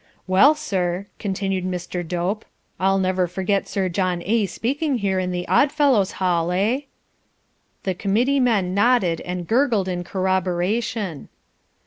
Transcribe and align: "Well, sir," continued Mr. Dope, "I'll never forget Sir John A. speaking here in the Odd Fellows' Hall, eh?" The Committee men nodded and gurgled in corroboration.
"Well, 0.25 0.55
sir," 0.55 1.05
continued 1.19 1.63
Mr. 1.63 2.01
Dope, 2.03 2.43
"I'll 2.79 2.97
never 2.97 3.27
forget 3.27 3.67
Sir 3.67 3.87
John 3.87 4.23
A. 4.25 4.47
speaking 4.47 4.97
here 4.97 5.19
in 5.19 5.29
the 5.31 5.47
Odd 5.47 5.71
Fellows' 5.71 6.13
Hall, 6.13 6.51
eh?" 6.51 6.85
The 7.83 7.93
Committee 7.93 8.39
men 8.39 8.73
nodded 8.73 9.21
and 9.21 9.45
gurgled 9.47 9.87
in 9.87 10.03
corroboration. 10.03 11.29